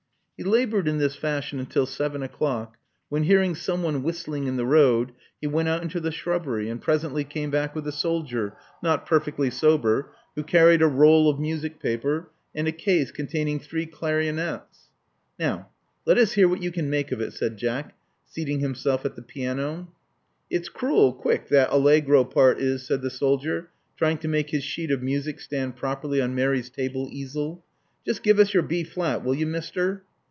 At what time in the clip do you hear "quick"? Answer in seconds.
21.13-21.49